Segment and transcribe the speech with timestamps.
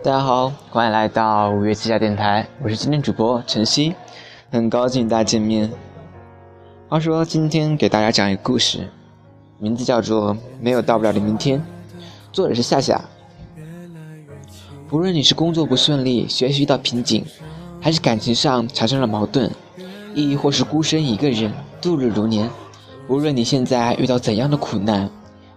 [0.00, 3.92] 大家好，欢迎来到五月七家电台，我是今天主播晨曦，
[4.48, 5.68] 很高兴与大家见面。
[6.88, 8.88] 话说今天给大家讲一个故事，
[9.58, 11.58] 名字叫做《没有到不了的明天》，
[12.32, 13.04] 作者是夏夏。
[14.90, 17.26] 无论你是工作不顺利、学习遇到瓶颈，
[17.80, 19.50] 还是感情上产生了矛盾，
[20.14, 21.52] 亦或是孤身一个人
[21.82, 22.48] 度日如年，
[23.08, 25.10] 无论你现在遇到怎样的苦难，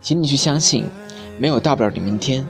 [0.00, 0.84] 请你去相信，
[1.38, 2.46] 没有到不了的明天。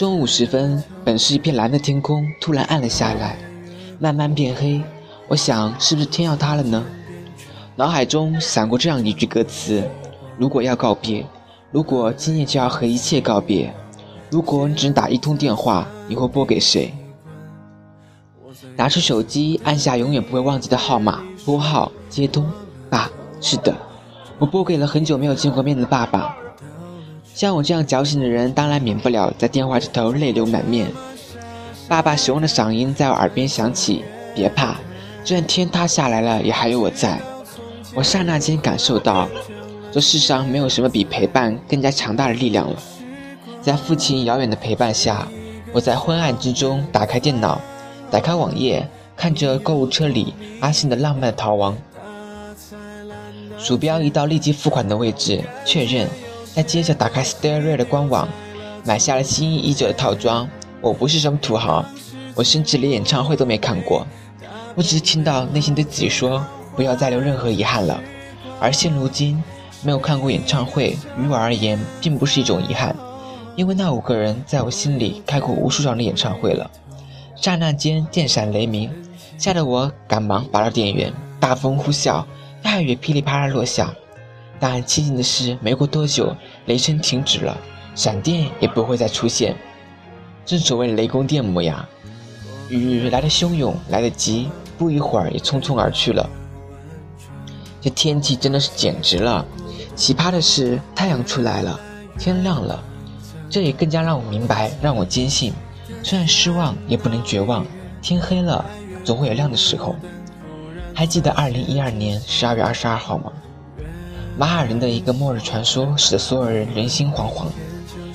[0.00, 3.36] 中午时分，本是一片蓝的天空突然暗了下来，
[3.98, 4.82] 慢慢变黑。
[5.28, 6.82] 我想，是不是天要塌了呢？
[7.76, 9.86] 脑海中闪过这样一句歌词：
[10.38, 11.26] 如果要告别，
[11.70, 13.74] 如果今夜就要和一切告别，
[14.30, 16.94] 如果你只能打一通电话，你会拨给谁？
[18.76, 22.50] 拿出手机，按下永远不会忘记的号码，拨号接通。
[22.88, 23.10] 爸，
[23.42, 23.76] 是的，
[24.38, 26.34] 我拨给了很久没有见过面的爸爸。
[27.34, 30.90] 像我这样矫情的人，当然免不了在电话这头泪流满面。
[31.88, 34.04] 爸爸雄浑的嗓音在我耳边响起
[34.34, 34.74] ：“别怕，
[35.24, 37.20] 就算天塌下来了，也还有我在。”
[37.94, 39.28] 我刹那间感受到，
[39.90, 42.76] 这世上没有什么比陪伴更加强大的力量了。
[43.60, 45.26] 在父亲遥远的陪伴下，
[45.72, 47.60] 我在昏暗之中打开电脑，
[48.10, 51.76] 打开网页，看着购物车里阿信的浪漫逃亡。
[53.58, 56.08] 鼠标移到立即付款的位置，确认。
[56.54, 58.28] 再接着打开 s t a r e 的官网，
[58.84, 60.48] 买下了心仪已久的套装。
[60.80, 61.84] 我不是什么土豪，
[62.34, 64.06] 我甚至连演唱会都没看过。
[64.74, 66.44] 我只是听到内心对自己说，
[66.74, 68.00] 不要再留任何遗憾了。
[68.58, 69.42] 而现如今，
[69.82, 72.94] 没有看过演唱会，于我而言并不是一种遗憾，
[73.56, 76.70] 因为那五个人在我心里开过无数场的演唱会了。
[77.36, 78.90] 刹那间电闪雷鸣，
[79.38, 81.12] 吓得我赶忙拔了电源。
[81.38, 82.24] 大风呼啸，
[82.62, 83.94] 大雨噼里啪啦落下。
[84.60, 87.56] 但庆幸的是，没过多久，雷声停止了，
[87.94, 89.56] 闪电也不会再出现。
[90.44, 91.88] 正所谓雷公电母呀，
[92.68, 96.28] 雨来的汹涌，来得急，不一会儿也匆匆而去了。
[97.80, 99.42] 这天气真的是简直了！
[99.96, 101.80] 奇葩的是，太阳出来了，
[102.18, 102.82] 天亮了，
[103.48, 105.54] 这也更加让我明白，让我坚信，
[106.02, 107.66] 虽然失望，也不能绝望。
[108.02, 108.62] 天黑了，
[109.04, 109.96] 总会有亮的时候。
[110.94, 113.32] 还记得二零一二年十二月二十二号吗？
[114.40, 117.44] 马尔人的一个末日传说，使得所有人人心惶惶。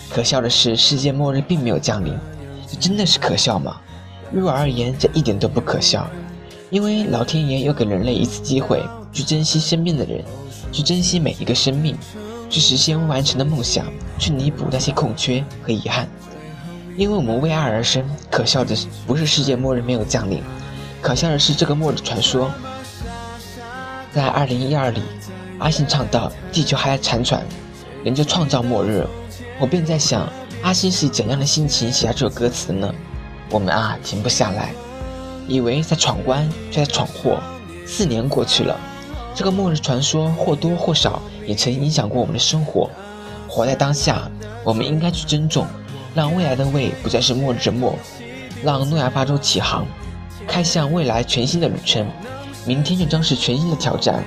[0.09, 2.17] 可笑的是，世界末日并没有降临，
[2.67, 3.77] 这真的是可笑吗？
[4.33, 6.09] 于我而言，这一点都不可笑，
[6.71, 10.25] 因为老天爷又给人类一次机会，去珍惜身边的人，
[10.71, 11.95] 去珍惜每一个生命，
[12.49, 13.85] 去实现未完成的梦想，
[14.17, 16.09] 去弥补那些空缺和遗憾。
[16.97, 18.75] 因为我们为爱而生，可笑的
[19.05, 20.41] 不是世界末日没有降临，
[21.03, 22.49] 可笑的是这个末日传说，
[24.11, 25.03] 在二零一二里。
[25.59, 27.43] 阿信唱到：“地球还在残喘，
[28.03, 29.07] 人就创造末日。”
[29.59, 30.27] 我便在想，
[30.61, 32.93] 阿信是以怎样的心情写下这首歌词呢？
[33.49, 34.73] 我们啊，停不下来，
[35.47, 37.39] 以为在闯关，却在闯祸。
[37.85, 38.77] 四年过去了，
[39.33, 42.89] 这个末日传说或多或少也曾影响过我们的生活。
[43.47, 44.29] 活在当下，
[44.63, 45.65] 我们应该去珍重，
[46.13, 47.95] 让未来的未不再是末日的末，
[48.61, 49.85] 让诺亚方舟起航，
[50.45, 52.05] 开向未来全新的旅程。
[52.65, 54.21] 明天就将是全新的挑战。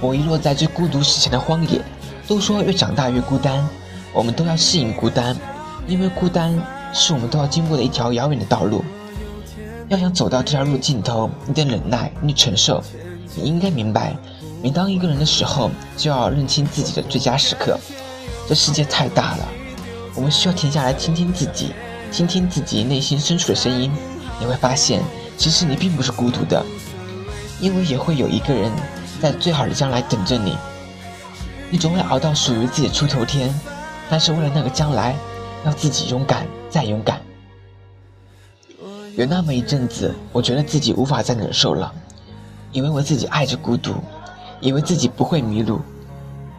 [0.00, 1.80] 我遗落在最孤独史前的荒野。
[2.26, 3.68] 都说越长大越孤单，
[4.12, 5.36] 我们都要适应孤单，
[5.88, 6.56] 因为孤单
[6.92, 8.84] 是我们都要经过的一条遥远的道路。
[9.88, 12.80] 要想走到这条路尽头，你得忍耐，你承受。
[13.34, 14.16] 你应该明白，
[14.62, 17.76] 每当一个人的时候，就要认清自己的最佳时刻。
[18.48, 19.48] 这世界太大了，
[20.14, 21.72] 我们需要停下来听听自己，
[22.12, 23.90] 听听自己内心深处的声音。
[24.38, 25.02] 你会发现，
[25.36, 26.64] 其实你并不是孤独的，
[27.60, 28.70] 因为也会有一个人。
[29.20, 30.56] 在最好的将来等着你，
[31.70, 33.52] 你总会熬到属于自己出头天。
[34.08, 35.14] 但是为了那个将来，
[35.64, 37.20] 要自己勇敢再勇敢。
[39.16, 41.92] 有那么一阵子，我觉得自己无法再忍受了，
[42.72, 43.94] 以为我自己爱着孤独，
[44.60, 45.80] 以为自己不会迷路，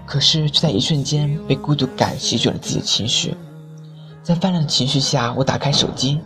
[0.05, 3.35] 可是却在一瞬间被孤独感席卷了自己的情绪。
[4.21, 6.19] 在泛滥的情绪下，我打开手机，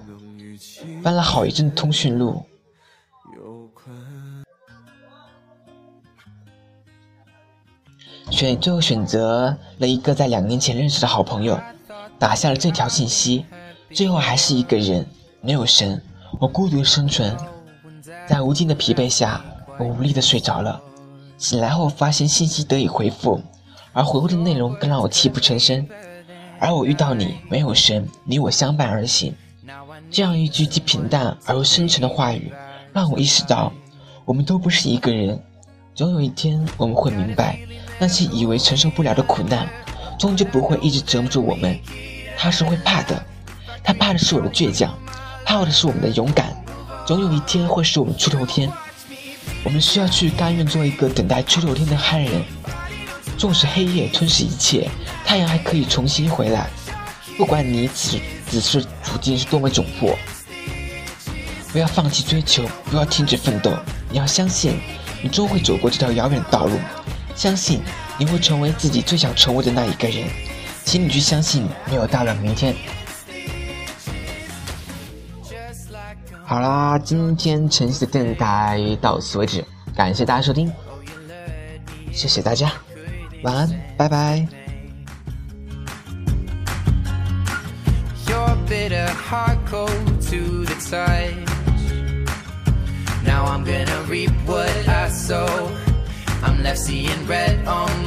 [1.01, 2.43] 翻了好一阵通讯录。
[8.31, 11.59] 选最后选择了一个在两年前认识的好朋友，
[12.17, 13.45] 打下了这条信息。
[13.93, 15.05] 最后还是一个人，
[15.41, 16.01] 没有神，
[16.39, 17.35] 我孤独的生存，
[18.27, 19.43] 在无尽的疲惫下，
[19.77, 20.81] 我无力的睡着了。
[21.37, 23.41] 醒来后发现信息得以回复，
[23.93, 25.87] 而回复的内容更让我泣不成声。
[26.59, 29.33] 而我遇到你，没有神，你我相伴而行。
[30.09, 32.51] 这样一句既平淡而又深沉的话语，
[32.91, 33.71] 让我意识到，
[34.25, 35.41] 我们都不是一个人。
[35.93, 37.59] 总有一天我们会明白。
[37.97, 39.67] 那些以为承受不了的苦难，
[40.19, 41.79] 终究不会一直折磨着我们。
[42.37, 43.25] 他是会怕的，
[43.83, 44.93] 他怕的是我的倔强，
[45.45, 46.55] 怕的是我们的勇敢。
[47.05, 48.71] 总有一天会是我们出头天，
[49.63, 52.43] 我们需要去甘愿做一个等待出头天的憨人。
[53.37, 54.89] 纵使黑夜吞噬一切，
[55.25, 56.69] 太阳还可以重新回来。
[57.37, 60.17] 不管你此此时处境是多么窘迫，
[61.71, 63.73] 不要放弃追求，不要停止奋斗。
[64.09, 64.79] 你要相信，
[65.21, 66.79] 你终会走过这条遥远的道路。
[67.35, 67.81] 相信
[68.17, 70.27] 你会成为自己最想成为的那一个人。
[70.83, 72.75] 请你去相信，没有大不了明天。
[76.43, 79.65] 好啦，今天晨曦的电台到此为止，
[79.95, 80.71] 感谢大家收听，
[82.13, 82.71] 谢谢大家，
[83.41, 83.67] 晚安，
[83.97, 84.47] 拜拜。
[93.25, 94.69] Now I'm gonna reap what
[96.75, 98.04] Pepsi and red on.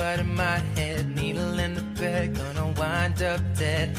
[0.00, 1.14] Out of my head.
[1.14, 3.96] Needle in the thread, gonna wind up dead.